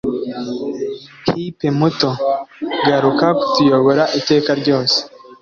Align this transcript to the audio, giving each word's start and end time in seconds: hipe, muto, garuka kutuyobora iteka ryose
hipe, 1.31 1.67
muto, 1.79 2.09
garuka 2.87 3.27
kutuyobora 3.39 4.03
iteka 4.19 4.51
ryose 4.61 4.99